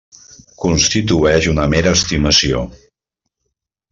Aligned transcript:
Constitueix 0.63 1.49
una 1.51 1.67
mera 1.75 1.93
estimació. 1.99 2.65